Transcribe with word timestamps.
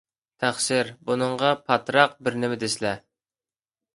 تەقسىر، 0.43 0.87
بۇنىڭغا 1.09 1.51
پاتراق 1.67 2.17
بىرنېمە 2.27 2.59
دېسىلە. 2.65 2.97